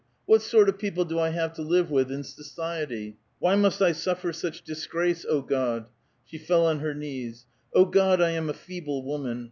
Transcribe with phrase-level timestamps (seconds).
[0.25, 3.83] what sort of people do I have to live with in society f Why must
[3.83, 5.85] I suffer such disgrace, O God!"
[6.25, 9.39] She fell on her knees:*' O God, I am a feeble woman